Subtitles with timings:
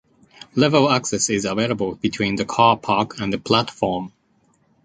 [0.55, 4.11] Level access is available between the car park and platform.